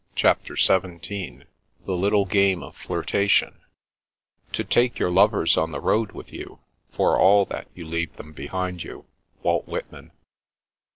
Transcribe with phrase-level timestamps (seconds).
[0.15, 0.65] CHAPTER XVII
[0.97, 1.45] Vbe
[1.85, 3.57] Xfttic Oame ot yiittatton"
[4.53, 6.57] To take yonr lovers on the road with you,
[6.91, 9.05] for all that you leave them tiehind you."
[9.43, 10.11] —Walt Whitman.